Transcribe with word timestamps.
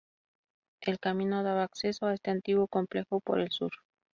El 0.81 0.97
camino 0.99 1.43
daba 1.43 1.61
acceso 1.65 2.07
a 2.07 2.15
este 2.15 2.31
antiguo 2.31 2.67
complejo 2.67 3.19
por 3.21 3.39
el 3.39 3.51
sur. 3.51 3.71